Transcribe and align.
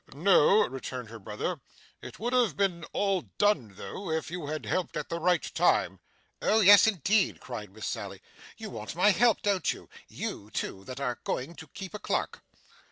'No,' 0.15 0.67
returned 0.67 1.09
her 1.09 1.19
brother. 1.19 1.61
'It 2.01 2.17
would 2.17 2.33
have 2.33 2.57
been 2.57 2.85
all 2.85 3.21
done 3.37 3.75
though, 3.75 4.09
if 4.09 4.31
you 4.31 4.47
had 4.47 4.65
helped 4.65 4.97
at 4.97 5.09
the 5.09 5.19
right 5.19 5.43
time.' 5.53 5.99
'Oh 6.41 6.59
yes, 6.61 6.87
indeed,' 6.87 7.39
cried 7.39 7.69
Miss 7.71 7.85
Sally; 7.85 8.19
'you 8.57 8.71
want 8.71 8.95
my 8.95 9.11
help, 9.11 9.43
don't 9.43 9.71
you? 9.71 9.89
YOU, 10.07 10.49
too, 10.49 10.83
that 10.85 10.99
are 10.99 11.19
going 11.23 11.53
to 11.53 11.67
keep 11.67 11.93
a 11.93 11.99
clerk! 11.99 12.41